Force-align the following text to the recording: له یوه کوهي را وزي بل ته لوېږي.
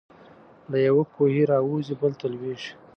له 0.71 0.77
یوه 0.87 1.03
کوهي 1.15 1.43
را 1.51 1.57
وزي 1.69 1.95
بل 2.01 2.13
ته 2.19 2.25
لوېږي. 2.33 2.71